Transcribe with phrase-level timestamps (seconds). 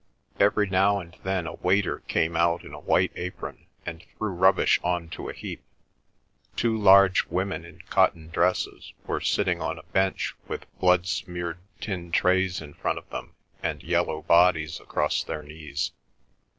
[0.39, 4.79] Every now and then a waiter came out in a white apron and threw rubbish
[4.83, 5.63] on to a heap.
[6.55, 12.11] Two large women in cotton dresses were sitting on a bench with blood smeared tin
[12.11, 15.91] trays in front of them and yellow bodies across their knees.